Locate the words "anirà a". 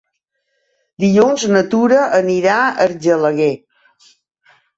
2.21-2.73